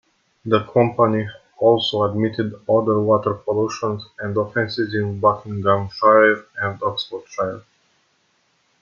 The 0.45 0.61
company 0.63 1.27
also 1.59 2.05
admitted 2.05 2.55
other 2.67 2.99
water 2.99 3.35
pollution 3.35 4.01
and 4.17 4.35
offences 4.35 4.95
in 4.95 5.19
Buckinghamshire 5.19 6.43
and 6.57 6.81
Oxfordshire. 6.81 7.61